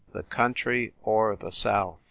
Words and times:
The 0.13 0.23
country 0.23 0.95
or 1.03 1.35
the 1.35 1.51
south! 1.51 1.99